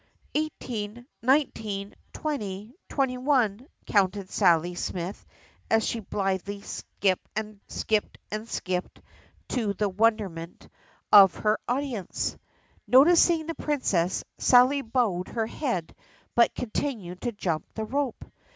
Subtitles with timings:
[0.33, 5.23] "Eighteen, nineteen, twenty, twenty one, —"counted Sally Smith
[5.69, 8.17] as she blithely skipped and skipped
[9.49, 12.37] to the wonderment THE PUSSYCAT PRINCESS 59 of her audience.
[12.87, 15.93] Noticing the Princess, Sally bowed her head
[16.33, 18.25] but continued to jump the rope.